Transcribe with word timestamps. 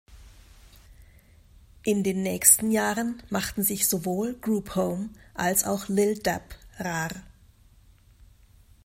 In 1.83 2.03
den 2.03 2.23
nächsten 2.23 2.71
Jahren 2.71 3.21
machten 3.29 3.61
sich 3.61 3.87
sowohl 3.87 4.33
Group 4.33 4.75
Home 4.75 5.09
als 5.35 5.63
auch 5.63 5.89
Lil’ 5.89 6.17
Dap 6.23 6.55
rar. 6.79 7.11